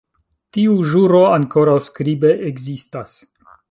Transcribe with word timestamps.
Tiu 0.57 0.71
ĵuro 0.93 1.21
ankoraŭ 1.35 1.79
skribe 1.91 2.35
ekzistas. 2.53 3.19